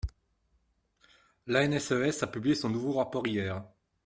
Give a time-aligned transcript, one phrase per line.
[1.45, 3.63] L’ANSES a publié son nouveau rapport hier.